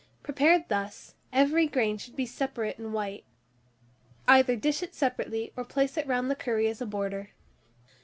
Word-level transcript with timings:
Prepared 0.23 0.67
thus, 0.67 1.13
every 1.31 1.67
grain 1.67 1.95
should 1.99 2.15
be 2.15 2.25
separate 2.25 2.79
and 2.79 2.91
white. 2.91 3.23
Either 4.27 4.55
dish 4.55 4.81
it 4.81 4.95
separately, 4.95 5.53
or 5.55 5.63
place 5.63 5.95
it 5.95 6.07
round 6.07 6.27
the 6.27 6.35
curry 6.35 6.67
as 6.67 6.81
a 6.81 6.87
border. 6.87 7.29